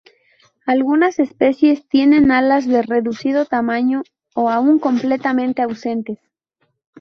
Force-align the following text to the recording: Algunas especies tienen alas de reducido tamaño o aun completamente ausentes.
Algunas 0.65 1.19
especies 1.19 1.87
tienen 1.87 2.31
alas 2.31 2.67
de 2.67 2.81
reducido 2.81 3.45
tamaño 3.45 4.01
o 4.33 4.49
aun 4.49 4.79
completamente 4.79 5.61
ausentes. 5.61 6.17